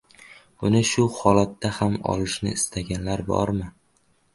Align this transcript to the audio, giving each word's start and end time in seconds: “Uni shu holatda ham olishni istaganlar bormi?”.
“Uni 0.69 0.81
shu 0.93 1.05
holatda 1.19 1.73
ham 1.77 2.01
olishni 2.15 2.59
istaganlar 2.59 3.27
bormi?”. 3.33 3.75